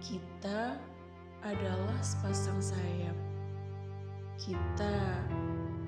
Kita 0.00 0.80
adalah 1.44 2.00
sepasang 2.00 2.56
sayap. 2.56 3.12
Kita 4.40 4.96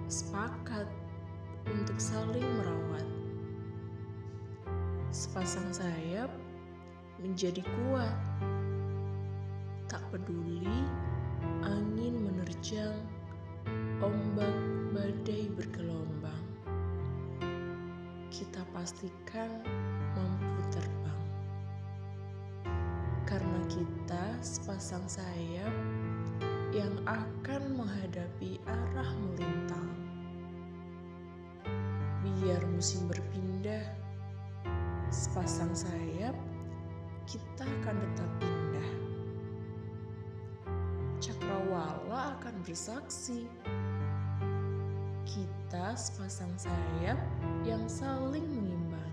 sepakat 0.04 0.84
untuk 1.64 1.96
saling 1.96 2.44
merawat. 2.44 3.08
Sepasang 5.08 5.64
sayap 5.72 6.28
menjadi 7.24 7.64
kuat. 7.64 8.12
Tak 9.88 10.04
peduli 10.12 10.84
angin 11.64 12.28
menerjang, 12.28 13.00
ombak 14.04 14.56
badai 14.92 15.48
bergelombang. 15.56 16.44
Kita 18.28 18.60
pastikan 18.76 19.64
kita 23.72 24.36
sepasang 24.44 25.00
sayap 25.08 25.72
yang 26.76 26.92
akan 27.08 27.72
menghadapi 27.72 28.60
arah 28.68 29.10
melintang. 29.16 29.88
Biar 32.20 32.60
musim 32.68 33.08
berpindah, 33.08 33.96
sepasang 35.08 35.72
sayap 35.72 36.36
kita 37.24 37.64
akan 37.64 37.96
tetap 37.96 38.30
indah. 38.44 38.90
Cakrawala 41.16 42.36
akan 42.36 42.54
bersaksi. 42.68 43.48
Kita 45.24 45.96
sepasang 45.96 46.52
sayap 46.60 47.16
yang 47.64 47.88
saling 47.88 48.44
mengimbangi. 48.52 49.11